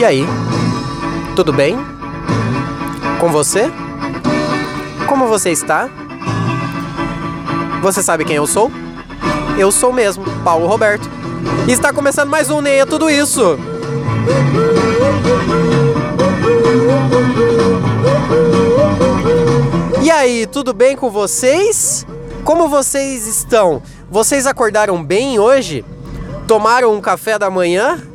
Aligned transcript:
E 0.00 0.04
aí? 0.04 0.24
Tudo 1.36 1.52
bem? 1.52 1.76
Com 3.20 3.30
você? 3.30 3.70
Como 5.06 5.28
você 5.28 5.50
está? 5.50 5.90
Você 7.82 8.02
sabe 8.02 8.24
quem 8.24 8.36
eu 8.36 8.46
sou? 8.46 8.72
Eu 9.58 9.70
sou 9.70 9.92
mesmo, 9.92 10.24
Paulo 10.42 10.66
Roberto. 10.66 11.06
E 11.68 11.72
está 11.72 11.92
começando 11.92 12.30
mais 12.30 12.48
um 12.48 12.62
Neia 12.62 12.86
Tudo 12.86 13.10
Isso. 13.10 13.58
E 20.02 20.10
aí, 20.10 20.46
tudo 20.46 20.72
bem 20.72 20.96
com 20.96 21.10
vocês? 21.10 22.06
Como 22.42 22.70
vocês 22.70 23.26
estão? 23.26 23.82
Vocês 24.10 24.46
acordaram 24.46 25.04
bem 25.04 25.38
hoje? 25.38 25.84
Tomaram 26.46 26.94
um 26.94 27.02
café 27.02 27.38
da 27.38 27.50
manhã? 27.50 28.09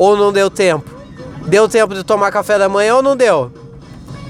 Ou 0.00 0.16
não 0.16 0.32
deu 0.32 0.48
tempo? 0.48 0.90
Deu 1.46 1.68
tempo 1.68 1.94
de 1.94 2.02
tomar 2.02 2.32
café 2.32 2.58
da 2.58 2.70
manhã 2.70 2.94
ou 2.94 3.02
não 3.02 3.14
deu? 3.14 3.52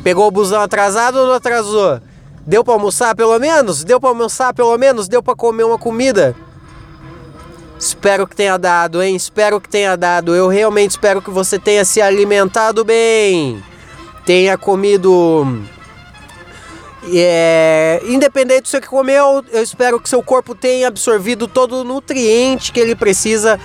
Pegou 0.03 0.27
o 0.27 0.31
busão 0.31 0.61
atrasado 0.61 1.21
ou 1.21 1.29
não 1.29 1.35
atrasou? 1.35 2.01
Deu 2.45 2.65
para 2.65 2.75
almoçar 2.75 3.15
pelo 3.15 3.39
menos? 3.39 3.85
Deu 3.85 4.01
para 4.01 4.09
almoçar 4.09 4.53
pelo 4.53 4.77
menos? 4.77 5.07
Deu 5.07 5.23
para 5.23 5.37
comer 5.37 5.63
uma 5.63 5.79
comida? 5.79 6.35
Espero 7.79 8.27
que 8.27 8.35
tenha 8.35 8.59
dado, 8.59 9.01
hein? 9.01 9.15
Espero 9.15 9.61
que 9.61 9.69
tenha 9.69 9.97
dado. 9.97 10.35
Eu 10.35 10.49
realmente 10.49 10.91
espero 10.91 11.23
que 11.23 11.31
você 11.31 11.57
tenha 11.57 11.85
se 11.85 12.03
alimentado 12.03 12.85
bem. 12.85 13.63
Tenha 14.27 14.59
comido. 14.59 15.63
É, 17.15 18.03
independente 18.07 18.63
do 18.63 18.69
seu 18.69 18.81
que 18.81 18.89
comeu, 18.89 19.45
eu 19.53 19.63
espero 19.63 20.01
que 20.01 20.09
seu 20.09 20.21
corpo 20.21 20.53
tenha 20.53 20.89
absorvido 20.89 21.47
todo 21.47 21.77
o 21.77 21.85
nutriente 21.85 22.73
que 22.73 22.81
ele 22.81 22.97
precisa 22.97 23.61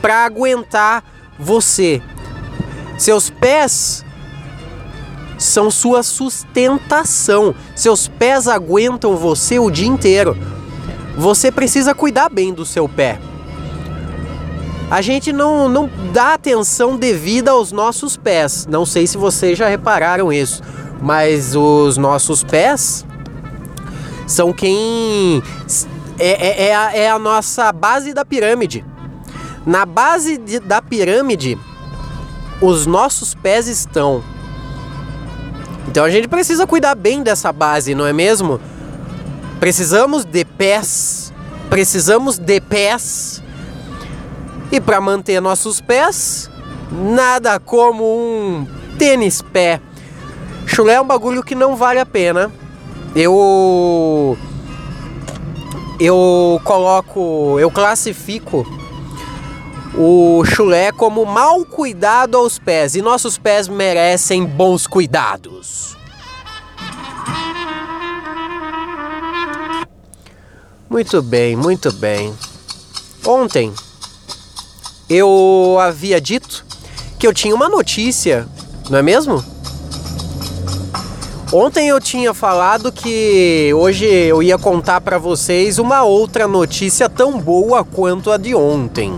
para 0.00 0.24
aguentar 0.24 1.04
você. 1.40 2.02
Seus 2.98 3.30
pés 3.30 4.04
são 5.38 5.70
sua 5.70 6.02
sustentação. 6.02 7.54
Seus 7.74 8.06
pés 8.06 8.46
aguentam 8.46 9.16
você 9.16 9.58
o 9.58 9.70
dia 9.70 9.88
inteiro. 9.88 10.36
Você 11.16 11.50
precisa 11.50 11.94
cuidar 11.94 12.28
bem 12.28 12.52
do 12.52 12.64
seu 12.64 12.88
pé. 12.88 13.18
A 14.90 15.00
gente 15.00 15.32
não, 15.32 15.68
não 15.68 15.88
dá 16.12 16.34
atenção 16.34 16.96
devida 16.96 17.52
aos 17.52 17.72
nossos 17.72 18.16
pés. 18.16 18.66
Não 18.66 18.84
sei 18.84 19.06
se 19.06 19.16
vocês 19.16 19.56
já 19.56 19.68
repararam 19.68 20.32
isso, 20.32 20.62
mas 21.00 21.54
os 21.54 21.96
nossos 21.96 22.42
pés 22.42 23.06
são 24.26 24.52
quem. 24.52 25.42
É, 26.18 26.28
é, 26.28 26.66
é, 26.66 26.74
a, 26.74 26.94
é 26.94 27.10
a 27.10 27.18
nossa 27.18 27.72
base 27.72 28.12
da 28.12 28.24
pirâmide. 28.24 28.84
Na 29.70 29.86
base 29.86 30.36
de, 30.36 30.58
da 30.58 30.82
pirâmide, 30.82 31.56
os 32.60 32.86
nossos 32.86 33.36
pés 33.36 33.68
estão. 33.68 34.20
Então 35.86 36.04
a 36.04 36.10
gente 36.10 36.26
precisa 36.26 36.66
cuidar 36.66 36.96
bem 36.96 37.22
dessa 37.22 37.52
base, 37.52 37.94
não 37.94 38.04
é 38.04 38.12
mesmo? 38.12 38.60
Precisamos 39.60 40.24
de 40.24 40.44
pés. 40.44 41.32
Precisamos 41.68 42.36
de 42.36 42.60
pés. 42.60 43.44
E 44.72 44.80
para 44.80 45.00
manter 45.00 45.40
nossos 45.40 45.80
pés, 45.80 46.50
nada 46.90 47.60
como 47.60 48.02
um 48.02 48.66
tênis 48.98 49.40
pé. 49.40 49.80
Chulé 50.66 50.94
é 50.94 51.00
um 51.00 51.06
bagulho 51.06 51.44
que 51.44 51.54
não 51.54 51.76
vale 51.76 52.00
a 52.00 52.06
pena. 52.06 52.50
Eu 53.14 54.36
eu 56.00 56.60
coloco, 56.64 57.56
eu 57.60 57.70
classifico 57.70 58.79
o 60.02 60.42
chulé 60.46 60.90
como 60.90 61.26
mal 61.26 61.62
cuidado 61.66 62.38
aos 62.38 62.58
pés 62.58 62.94
e 62.94 63.02
nossos 63.02 63.36
pés 63.36 63.68
merecem 63.68 64.46
bons 64.46 64.86
cuidados. 64.86 65.94
Muito 70.88 71.20
bem, 71.20 71.54
muito 71.54 71.92
bem. 71.92 72.34
Ontem 73.26 73.74
eu 75.06 75.76
havia 75.78 76.18
dito 76.18 76.64
que 77.18 77.26
eu 77.26 77.34
tinha 77.34 77.54
uma 77.54 77.68
notícia, 77.68 78.48
não 78.88 78.98
é 78.98 79.02
mesmo? 79.02 79.44
Ontem 81.52 81.88
eu 81.88 82.00
tinha 82.00 82.32
falado 82.32 82.90
que 82.90 83.70
hoje 83.74 84.06
eu 84.06 84.42
ia 84.42 84.56
contar 84.56 85.02
para 85.02 85.18
vocês 85.18 85.78
uma 85.78 86.04
outra 86.04 86.48
notícia 86.48 87.06
tão 87.06 87.38
boa 87.38 87.84
quanto 87.84 88.30
a 88.30 88.38
de 88.38 88.54
ontem. 88.54 89.12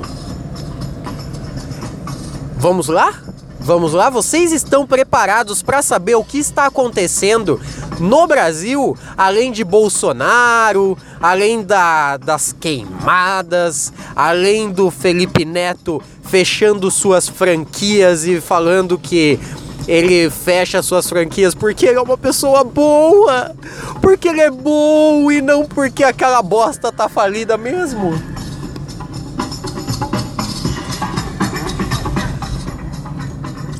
Vamos 2.62 2.86
lá? 2.86 3.12
Vamos 3.58 3.92
lá? 3.92 4.08
Vocês 4.08 4.52
estão 4.52 4.86
preparados 4.86 5.64
para 5.64 5.82
saber 5.82 6.14
o 6.14 6.22
que 6.22 6.38
está 6.38 6.66
acontecendo 6.66 7.60
no 7.98 8.24
Brasil, 8.28 8.96
além 9.18 9.50
de 9.50 9.64
Bolsonaro, 9.64 10.96
além 11.20 11.64
da, 11.64 12.18
das 12.18 12.52
queimadas, 12.52 13.92
além 14.14 14.70
do 14.70 14.92
Felipe 14.92 15.44
Neto 15.44 16.00
fechando 16.22 16.88
suas 16.88 17.28
franquias 17.28 18.24
e 18.28 18.40
falando 18.40 18.96
que 18.96 19.40
ele 19.88 20.30
fecha 20.30 20.80
suas 20.82 21.08
franquias 21.08 21.56
porque 21.56 21.86
ele 21.86 21.98
é 21.98 22.00
uma 22.00 22.16
pessoa 22.16 22.62
boa, 22.62 23.56
porque 24.00 24.28
ele 24.28 24.40
é 24.40 24.52
bom 24.52 25.32
e 25.32 25.42
não 25.42 25.64
porque 25.64 26.04
aquela 26.04 26.40
bosta 26.40 26.92
tá 26.92 27.08
falida 27.08 27.58
mesmo. 27.58 28.31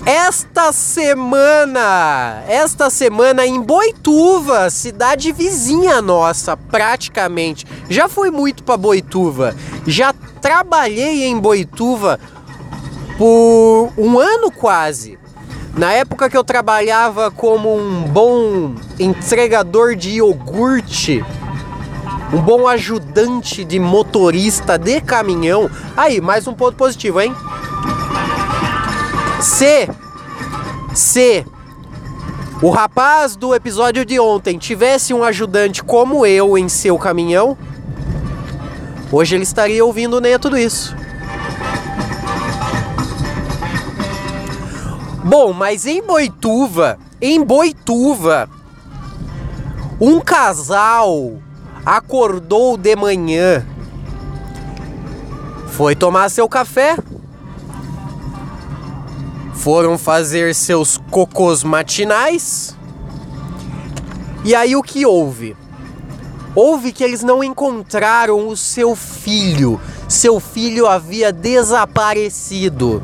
Esta 0.04 0.72
semana, 0.72 2.42
esta 2.48 2.90
semana 2.90 3.46
em 3.46 3.60
Boituva, 3.60 4.68
cidade 4.68 5.30
vizinha 5.30 6.02
nossa, 6.02 6.56
praticamente. 6.56 7.64
Já 7.88 8.08
fui 8.08 8.28
muito 8.28 8.64
para 8.64 8.76
Boituva. 8.76 9.54
Já 9.86 10.12
trabalhei 10.40 11.22
em 11.22 11.38
Boituva 11.38 12.18
por 13.16 13.92
um 13.96 14.18
ano 14.18 14.50
quase. 14.50 15.20
Na 15.76 15.92
época 15.92 16.28
que 16.28 16.36
eu 16.36 16.42
trabalhava 16.42 17.30
como 17.30 17.72
um 17.72 18.02
bom 18.02 18.74
entregador 18.98 19.94
de 19.94 20.16
iogurte, 20.16 21.24
um 22.32 22.40
bom 22.40 22.66
ajudante 22.66 23.64
de 23.64 23.78
motorista 23.78 24.76
de 24.76 25.00
caminhão. 25.00 25.70
Aí, 25.96 26.20
mais 26.20 26.48
um 26.48 26.54
ponto 26.54 26.76
positivo, 26.76 27.20
hein? 27.20 27.32
Se 29.42 29.88
se 30.94 31.44
o 32.62 32.70
rapaz 32.70 33.34
do 33.34 33.52
episódio 33.52 34.04
de 34.04 34.20
ontem 34.20 34.56
tivesse 34.56 35.12
um 35.12 35.24
ajudante 35.24 35.82
como 35.82 36.24
eu 36.24 36.56
em 36.56 36.68
seu 36.68 36.96
caminhão, 36.96 37.58
hoje 39.10 39.34
ele 39.34 39.42
estaria 39.42 39.84
ouvindo 39.84 40.20
nem 40.20 40.38
tudo 40.38 40.56
isso. 40.56 40.94
Bom, 45.24 45.52
mas 45.52 45.86
em 45.86 46.00
Boituva, 46.00 46.96
em 47.20 47.42
Boituva, 47.42 48.48
um 50.00 50.20
casal 50.20 51.32
acordou 51.84 52.76
de 52.76 52.94
manhã, 52.94 53.66
foi 55.66 55.96
tomar 55.96 56.28
seu 56.28 56.48
café 56.48 56.96
foram 59.54 59.96
fazer 59.98 60.54
seus 60.54 60.98
cocôs 61.10 61.62
matinais. 61.62 62.76
E 64.44 64.54
aí 64.54 64.74
o 64.74 64.82
que 64.82 65.06
houve? 65.06 65.56
Houve 66.54 66.92
que 66.92 67.02
eles 67.02 67.22
não 67.22 67.42
encontraram 67.42 68.48
o 68.48 68.56
seu 68.56 68.94
filho. 68.94 69.80
Seu 70.08 70.38
filho 70.40 70.86
havia 70.86 71.32
desaparecido. 71.32 73.02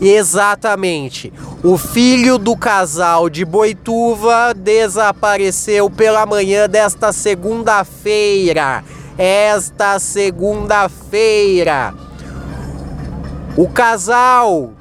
Exatamente. 0.00 1.32
O 1.64 1.78
filho 1.78 2.36
do 2.36 2.54
casal 2.56 3.30
de 3.30 3.44
Boituva 3.44 4.52
desapareceu 4.54 5.88
pela 5.88 6.26
manhã 6.26 6.68
desta 6.68 7.12
segunda-feira. 7.12 8.84
Esta 9.16 9.98
segunda-feira. 9.98 11.94
O 13.56 13.68
casal 13.68 14.72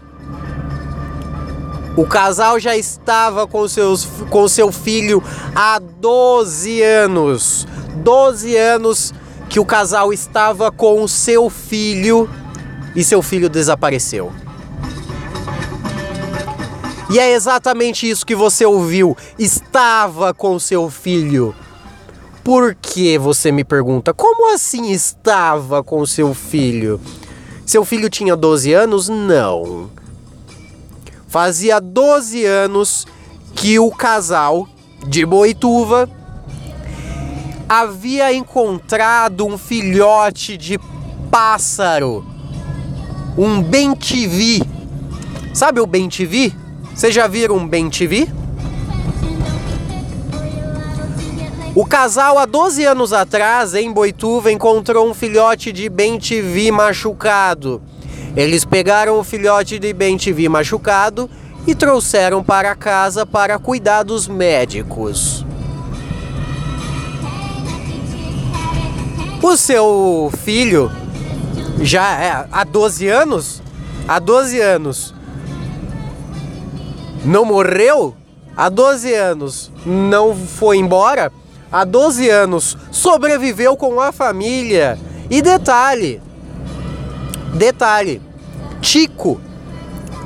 o 1.96 2.06
casal 2.06 2.60
já 2.60 2.76
estava 2.76 3.48
com, 3.48 3.68
seus, 3.68 4.06
com 4.30 4.48
seu 4.48 4.72
filho 4.72 5.24
há 5.56 5.80
12 5.80 6.82
anos. 6.82 7.68
12 7.96 8.58
anos 8.58 9.14
que 9.50 9.60
o 9.60 9.66
casal 9.66 10.12
estava 10.12 10.72
com 10.72 11.08
seu 11.08 11.50
filho 11.50 12.30
e 12.96 13.04
seu 13.04 13.22
filho 13.22 13.50
desapareceu. 13.50 14.32
E 17.10 17.20
é 17.20 17.32
exatamente 17.32 18.10
isso 18.10 18.26
que 18.26 18.36
você 18.36 18.66
ouviu. 18.66 19.16
Estava 19.40 20.34
com 20.34 20.60
seu 20.60 20.90
filho. 20.90 21.56
Por 22.44 22.76
que 22.76 23.18
você 23.18 23.52
me 23.52 23.64
pergunta? 23.64 24.14
Como 24.14 24.54
assim 24.54 24.92
estava 24.92 25.84
com 25.84 26.06
seu 26.06 26.34
filho? 26.34 27.00
Seu 27.66 27.86
filho 27.86 28.10
tinha 28.10 28.36
12 28.36 28.74
anos? 28.74 29.08
Não. 29.08 29.90
Fazia 31.36 31.82
12 31.82 32.46
anos 32.46 33.06
que 33.54 33.78
o 33.78 33.92
casal 33.92 34.70
de 35.06 35.26
Boituva 35.26 36.10
havia 37.68 38.34
encontrado 38.34 39.46
um 39.46 39.58
filhote 39.58 40.56
de 40.56 40.80
pássaro, 41.30 42.26
um 43.38 43.62
bem-TV. 43.62 44.62
Sabe 45.54 45.82
o 45.82 45.86
bem-TV? 45.86 46.54
Vocês 46.94 47.14
já 47.14 47.28
viram 47.28 47.58
um 47.58 47.68
bem-TV? 47.68 48.30
O 51.76 51.86
casal, 51.86 52.40
há 52.40 52.46
12 52.46 52.86
anos 52.86 53.12
atrás, 53.12 53.74
em 53.74 53.92
Boituva, 53.92 54.54
encontrou 54.54 55.06
um 55.06 55.14
filhote 55.14 55.74
de 55.74 55.90
bem-TV 55.90 56.72
machucado. 56.72 57.82
Eles 58.36 58.66
pegaram 58.66 59.18
o 59.18 59.24
filhote 59.24 59.80
de 59.80 59.94
bem-TV 59.94 60.50
machucado 60.50 61.30
e 61.66 61.74
trouxeram 61.74 62.44
para 62.44 62.76
casa 62.76 63.26
para 63.26 63.58
cuidados 63.58 64.28
médicos. 64.28 65.46
O 69.42 69.56
seu 69.56 70.32
filho 70.44 70.92
já 71.82 72.22
é 72.22 72.48
há 72.52 72.64
12 72.64 73.08
anos, 73.08 73.62
há 74.08 74.20
12 74.20 74.60
anos. 74.60 75.14
Não 77.24 77.46
morreu, 77.46 78.16
há 78.58 78.68
12 78.68 79.14
anos. 79.14 79.72
Não 79.86 80.36
foi 80.36 80.78
embora, 80.78 81.32
há 81.72 81.86
12 81.86 82.30
anos. 82.30 82.78
Sobreviveu 82.92 83.78
com 83.78 84.02
a 84.02 84.12
família. 84.12 85.00
E 85.30 85.42
detalhe, 85.42 86.22
detalhe, 87.56 88.22
Tico, 88.82 89.40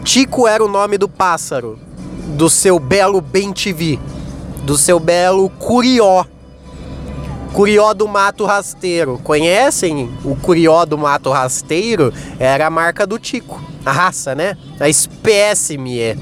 Tico 0.04 0.48
era 0.48 0.64
o 0.64 0.68
nome 0.68 0.98
do 0.98 1.08
pássaro, 1.08 1.80
do 2.36 2.50
seu 2.50 2.80
belo 2.80 3.22
bem-te-vi, 3.22 4.00
do 4.64 4.78
seu 4.78 5.00
belo 5.00 5.50
curió. 5.52 6.26
Curió 7.54 7.94
do 7.94 8.08
Mato 8.08 8.46
Rasteiro. 8.46 9.20
Conhecem 9.24 10.10
o 10.24 10.36
Curió 10.36 10.86
do 10.86 10.98
Mato 10.98 11.32
Rasteiro? 11.32 12.14
Era 12.38 12.68
a 12.68 12.70
marca 12.70 13.08
do 13.08 13.18
Tico. 13.18 13.60
A 13.84 13.92
raça, 13.92 14.36
né? 14.36 14.56
A 14.80 14.88
espécime. 14.88 16.00
É. 16.00 16.18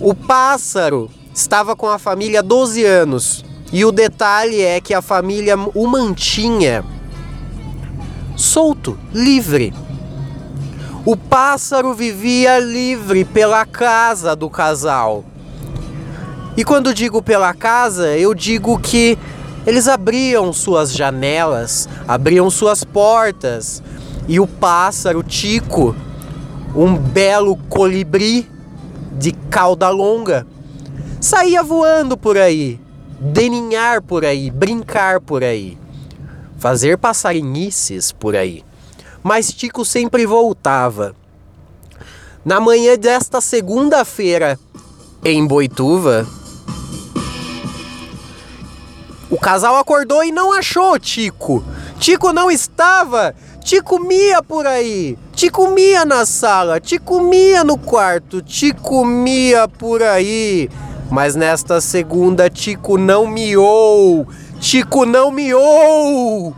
O 0.00 0.14
pássaro 0.14 1.10
estava 1.34 1.74
com 1.74 1.88
a 1.88 1.98
família 1.98 2.38
há 2.38 2.42
12 2.42 2.84
anos. 2.84 3.44
E 3.72 3.84
o 3.84 3.90
detalhe 3.90 4.62
é 4.62 4.80
que 4.80 4.94
a 4.94 5.02
família 5.02 5.56
o 5.74 5.86
mantinha 5.88 6.84
solto, 8.40 8.98
livre. 9.12 9.72
O 11.04 11.14
pássaro 11.16 11.92
vivia 11.92 12.58
livre 12.58 13.24
pela 13.24 13.66
casa 13.66 14.34
do 14.34 14.48
casal. 14.48 15.24
E 16.56 16.64
quando 16.64 16.94
digo 16.94 17.22
pela 17.22 17.52
casa, 17.54 18.16
eu 18.16 18.34
digo 18.34 18.78
que 18.78 19.18
eles 19.66 19.86
abriam 19.86 20.52
suas 20.52 20.92
janelas, 20.92 21.88
abriam 22.08 22.50
suas 22.50 22.82
portas, 22.82 23.82
e 24.26 24.40
o 24.40 24.46
pássaro 24.46 25.22
Tico, 25.22 25.94
um 26.74 26.96
belo 26.96 27.56
colibri 27.68 28.48
de 29.12 29.32
cauda 29.32 29.90
longa, 29.90 30.46
saía 31.20 31.62
voando 31.62 32.16
por 32.16 32.38
aí, 32.38 32.80
deninhar 33.20 34.00
por 34.00 34.24
aí, 34.24 34.50
brincar 34.50 35.20
por 35.20 35.44
aí, 35.44 35.76
fazer 36.60 36.98
passarinhices 36.98 38.12
por 38.12 38.36
aí. 38.36 38.62
Mas 39.22 39.50
Tico 39.50 39.82
sempre 39.84 40.26
voltava. 40.26 41.16
Na 42.44 42.60
manhã 42.60 42.96
desta 42.98 43.40
segunda-feira, 43.40 44.58
em 45.24 45.46
Boituva, 45.46 46.26
o 49.30 49.38
casal 49.38 49.76
acordou 49.76 50.22
e 50.22 50.30
não 50.30 50.52
achou 50.52 50.98
Tico. 50.98 51.64
Tico 51.98 52.30
não 52.32 52.50
estava. 52.50 53.34
Te 53.64 53.80
comia 53.80 54.42
por 54.42 54.66
aí. 54.66 55.16
Te 55.32 55.48
comia 55.50 56.04
na 56.04 56.26
sala. 56.26 56.78
Te 56.78 56.98
comia 56.98 57.64
no 57.64 57.78
quarto. 57.78 58.42
Te 58.42 58.72
comia 58.72 59.66
por 59.66 60.02
aí. 60.02 60.68
Mas 61.10 61.34
nesta 61.34 61.80
segunda, 61.80 62.50
Tico 62.50 62.98
não 62.98 63.26
miou. 63.26 64.26
Tico 64.60 65.06
não 65.06 65.30
miou. 65.30 66.54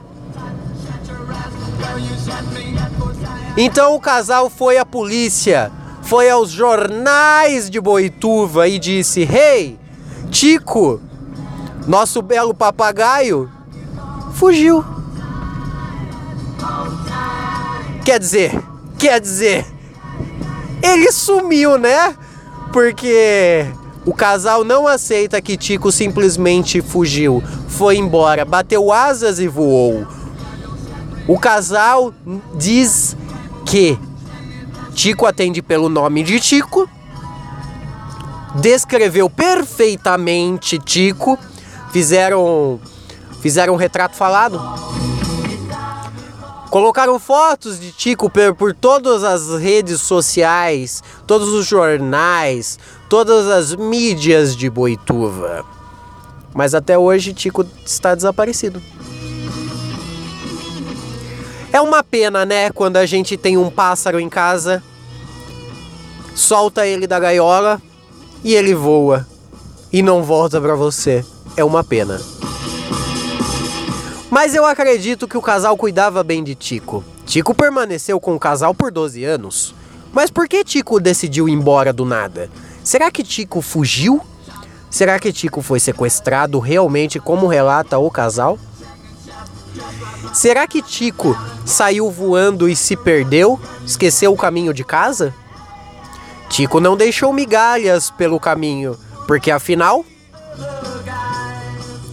Então 3.57 3.95
o 3.95 4.01
casal 4.01 4.51
foi 4.51 4.77
à 4.77 4.85
polícia, 4.85 5.71
foi 6.03 6.29
aos 6.29 6.51
jornais 6.51 7.71
de 7.71 7.81
Boituva 7.81 8.67
e 8.67 8.79
disse: 8.79 9.23
Hey, 9.23 9.79
Tico, 10.31 11.01
nosso 11.87 12.21
belo 12.21 12.53
papagaio 12.53 13.49
fugiu. 14.35 14.85
Quer 18.05 18.19
dizer, 18.19 18.61
quer 18.99 19.21
dizer, 19.21 19.65
ele 20.83 21.13
sumiu, 21.13 21.79
né? 21.79 22.17
Porque 22.73 23.67
o 24.05 24.13
casal 24.13 24.65
não 24.65 24.87
aceita 24.87 25.41
que 25.41 25.57
Tico 25.57 25.93
simplesmente 25.93 26.81
fugiu, 26.81 27.43
foi 27.69 27.97
embora, 27.97 28.45
bateu 28.45 28.93
asas 28.93 29.39
e 29.39 29.47
voou. 29.47 30.07
O 31.27 31.39
casal 31.39 32.13
diz 32.55 33.17
que 33.65 33.99
Tico 34.95 35.25
atende 35.25 35.63
pelo 35.63 35.89
nome 35.89 36.23
de 36.25 36.41
Tico, 36.41 36.89
descreveu 38.57 39.31
perfeitamente 39.31 40.79
Tico 40.79 41.39
fizeram 41.93 42.81
fizeram 43.41 43.75
um 43.75 43.77
retrato 43.77 44.17
falado. 44.17 44.61
Colocaram 46.73 47.19
fotos 47.21 47.79
de 47.79 47.93
Tico 47.93 48.31
por, 48.31 48.75
todas 48.75 49.23
as 49.23 49.61
redes 49.61 50.01
sociais, 50.01 51.03
todos 51.27 51.51
os 51.51 51.67
jornais, 51.67 52.79
todas 53.11 53.47
as 53.47 53.75
mídias 53.75 54.57
de 54.57 54.71
Boituva. 54.71 55.67
Mas 56.55 56.75
até 56.75 56.97
hoje 56.97 57.35
Tico 57.35 57.67
está 57.85 58.15
desaparecido. 58.15 58.83
É 61.71 61.79
uma 61.79 62.03
pena, 62.03 62.47
né, 62.47 62.71
quando 62.71 62.97
a 62.97 63.05
gente 63.05 63.37
tem 63.37 63.59
um 63.59 63.69
pássaro 63.69 64.19
em 64.19 64.31
casa, 64.31 64.83
solta 66.35 66.87
ele 66.87 67.07
da 67.07 67.21
gaiola 67.21 67.83
e 68.43 68.55
ele 68.55 68.75
voa 68.75 69.27
e 69.93 70.01
não 70.01 70.23
volta 70.23 70.59
para 70.59 70.75
você 70.75 71.23
é 71.55 71.63
uma 71.63 71.85
pena. 71.85 72.19
Mas 74.33 74.55
eu 74.55 74.65
acredito 74.65 75.29
que 75.29 75.37
o 75.37 75.43
casal 75.43 75.77
cuidava 75.77 76.25
bem 76.25 76.43
de 76.43 76.55
Tico. 76.55 77.05
Tico 77.27 77.55
permaneceu 77.55 78.19
com 78.19 78.35
o 78.35 78.41
casal 78.41 78.75
por 78.75 78.91
12 78.91 79.23
anos. 79.23 79.75
Mas 80.11 80.31
por 80.31 80.49
que 80.49 80.65
Tico 80.65 80.99
decidiu 80.99 81.51
ir 81.51 81.53
embora 81.53 81.93
do 81.93 82.07
nada? 82.07 82.49
Será 82.83 83.11
que 83.11 83.23
Tico 83.23 83.61
fugiu? 83.61 84.23
Será 84.91 85.19
que 85.19 85.35
Tico 85.35 85.61
foi 85.61 85.79
sequestrado 85.79 86.59
realmente, 86.59 87.21
como 87.21 87.47
relata 87.47 87.99
o 87.99 88.11
casal? 88.11 88.59
Será 90.33 90.67
que 90.67 90.81
Tico 90.81 91.39
saiu 91.67 92.11
voando 92.11 92.71
e 92.71 92.75
se 92.75 92.97
perdeu? 92.97 93.61
Esqueceu 93.85 94.33
o 94.33 94.37
caminho 94.39 94.73
de 94.73 94.83
casa? 94.83 95.35
Tico 96.49 96.81
não 96.81 96.97
deixou 96.97 97.35
migalhas 97.35 98.11
pelo 98.11 98.41
caminho, 98.41 98.99
porque 99.27 99.51
afinal 99.51 100.07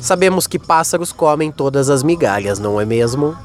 Sabemos 0.02 0.48
que 0.48 0.58
pássaros 0.58 1.12
comem 1.12 1.52
todas 1.52 1.90
as 1.90 2.04
migalhas, 2.04 2.58
não 2.58 2.80
é 2.80 2.86
mesmo? 2.86 3.36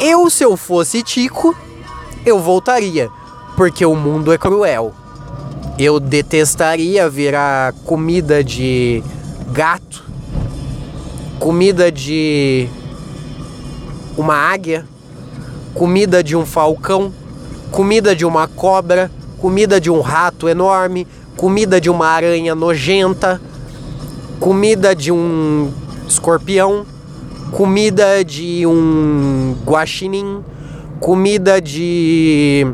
Eu, 0.00 0.30
se 0.30 0.44
eu 0.44 0.56
fosse 0.56 1.02
Tico, 1.02 1.56
eu 2.24 2.38
voltaria, 2.38 3.10
porque 3.56 3.84
o 3.84 3.96
mundo 3.96 4.32
é 4.32 4.38
cruel. 4.38 4.94
Eu 5.76 5.98
detestaria 5.98 7.08
virar 7.08 7.72
comida 7.84 8.42
de 8.44 9.02
gato, 9.50 10.04
comida 11.40 11.90
de 11.90 12.68
uma 14.16 14.34
águia, 14.34 14.86
comida 15.74 16.22
de 16.22 16.36
um 16.36 16.46
falcão, 16.46 17.12
comida 17.70 18.14
de 18.14 18.24
uma 18.24 18.46
cobra, 18.46 19.10
comida 19.38 19.80
de 19.80 19.90
um 19.90 20.00
rato 20.00 20.48
enorme, 20.48 21.06
comida 21.38 21.80
de 21.80 21.88
uma 21.88 22.08
aranha 22.08 22.52
nojenta, 22.52 23.40
comida 24.40 24.92
de 24.92 25.12
um 25.12 25.72
escorpião, 26.08 26.84
comida 27.52 28.24
de 28.24 28.66
um 28.66 29.56
guaxinim, 29.64 30.42
comida 30.98 31.60
de 31.60 32.66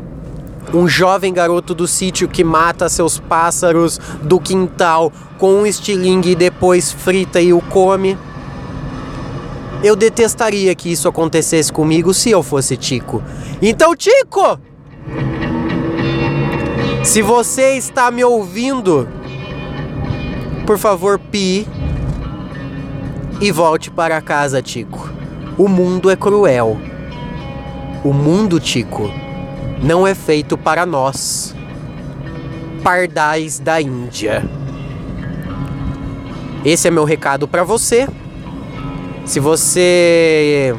um 0.73 0.89
jovem 0.89 1.31
garoto 1.31 1.75
do 1.75 1.87
sítio 1.87 2.27
que 2.27 2.43
mata 2.43 2.89
seus 2.89 3.19
pássaros 3.19 4.01
do 4.23 4.41
quintal 4.41 5.13
com 5.39 5.53
um 5.57 5.67
estilingue 5.67 6.31
e 6.31 6.35
depois 6.35 6.91
frita 6.91 7.43
e 7.43 7.53
o 7.53 7.61
come. 7.61 8.17
Eu 9.83 9.95
detestaria 9.95 10.75
que 10.75 10.91
isso 10.91 11.07
acontecesse 11.07 11.71
comigo 11.71 12.15
se 12.15 12.31
eu 12.31 12.43
fosse 12.43 12.79
Tico. 12.79 13.23
Então, 13.61 13.95
Tico! 13.95 14.59
Se 17.05 17.21
você 17.21 17.77
está 17.77 18.11
me 18.11 18.25
ouvindo, 18.25 19.07
por 20.67 20.79
favor, 20.79 21.19
pi 21.19 21.69
e 23.43 23.53
volte 23.53 23.91
para 23.91 24.21
casa, 24.23 24.63
Tico. 24.63 25.13
O 25.59 25.69
mundo 25.69 26.11
é 26.11 26.17
cruel. 26.17 26.79
O 28.03 28.13
mundo, 28.13 28.59
Tico, 28.59 29.11
não 29.83 30.07
é 30.07 30.15
feito 30.15 30.57
para 30.57 30.87
nós. 30.87 31.55
Pardais 32.83 33.59
da 33.59 33.81
Índia. 33.81 34.43
Esse 36.65 36.89
é 36.89 36.91
meu 36.91 37.05
recado 37.05 37.47
para 37.47 37.63
você. 37.63 38.09
Se 39.27 39.39
você, 39.39 40.75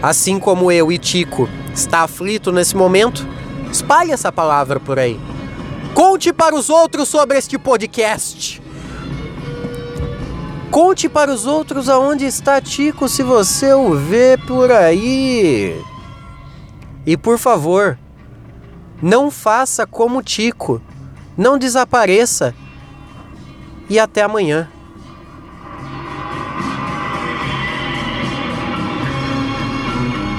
assim 0.00 0.38
como 0.38 0.70
eu 0.70 0.92
e 0.92 0.96
Tico, 0.96 1.48
está 1.74 2.02
aflito 2.02 2.52
nesse 2.52 2.76
momento, 2.76 3.33
espalhe 3.84 4.12
essa 4.12 4.32
palavra 4.32 4.80
por 4.80 4.98
aí. 4.98 5.20
Conte 5.92 6.32
para 6.32 6.54
os 6.54 6.70
outros 6.70 7.06
sobre 7.06 7.36
este 7.36 7.58
podcast. 7.58 8.62
Conte 10.70 11.06
para 11.06 11.30
os 11.30 11.46
outros 11.46 11.90
aonde 11.90 12.24
está 12.24 12.62
Tico 12.62 13.06
se 13.10 13.22
você 13.22 13.74
o 13.74 13.94
vê 13.94 14.38
por 14.46 14.72
aí. 14.72 15.78
E 17.04 17.14
por 17.14 17.38
favor, 17.38 17.98
não 19.02 19.30
faça 19.30 19.86
como 19.86 20.22
Tico. 20.22 20.80
Não 21.36 21.58
desapareça. 21.58 22.54
E 23.90 23.98
até 23.98 24.22
amanhã. 24.22 24.66